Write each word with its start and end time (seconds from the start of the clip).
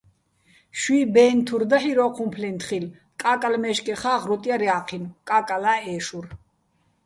შუჲ 0.79 1.01
ბე́ნ 1.13 1.37
თურ 1.45 1.63
დაჰ̦ირ 1.69 1.99
ო́ჴუმფლეჼ 2.05 2.49
თხილ, 2.61 2.85
კაკალ 3.21 3.53
მე́შკეხა́ 3.61 4.15
ღრუტ 4.21 4.43
ჲარ 4.47 4.61
ჲა́ჴინო̆, 4.67 5.13
კა́კალა́ 5.27 5.77
ე́შურ. 5.93 6.25